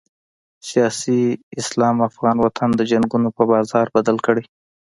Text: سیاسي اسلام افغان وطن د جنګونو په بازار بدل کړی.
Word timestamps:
سیاسي 0.69 1.19
اسلام 1.61 1.97
افغان 2.09 2.35
وطن 2.41 2.69
د 2.75 2.81
جنګونو 2.91 3.29
په 3.37 3.43
بازار 3.51 3.85
بدل 3.95 4.17
کړی. 4.25 4.43